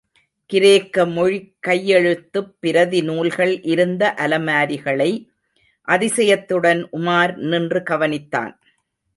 கிரேக்க 0.45 1.05
மொழிக்கையெழுத்துப் 1.05 2.53
பிரதி 2.59 3.01
நூல்கள் 3.01 3.61
இருந்த 3.61 4.13
அலமாரிகளை, 4.17 5.27
அதிசயத்துடன் 5.87 6.87
உமார் 6.91 7.35
நின்று 7.35 7.83
கவனித்தான். 7.89 8.53